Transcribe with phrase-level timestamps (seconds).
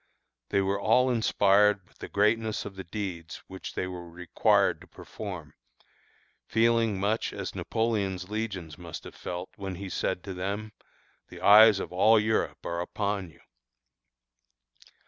[0.49, 4.87] They were all inspired with the greatness of the deeds which they were required to
[4.87, 5.53] perform,
[6.47, 10.71] feeling much as Napoleon's legions must have felt, when he said to them:
[11.27, 13.41] "The eyes of all Europe are upon you."